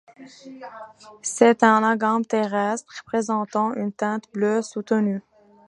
C'est 1.21 1.61
un 1.61 1.83
agame 1.83 2.25
terrestre, 2.25 2.91
présentant 3.05 3.75
une 3.75 3.93
teinte 3.93 4.23
bleue 4.33 4.63
soutenue. 4.63 5.21